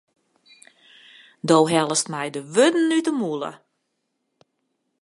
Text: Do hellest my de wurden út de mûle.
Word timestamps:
Do 1.47 1.57
hellest 1.71 2.05
my 2.13 2.25
de 2.33 2.41
wurden 2.53 2.93
út 2.97 3.05
de 3.07 3.13
mûle. 3.19 3.51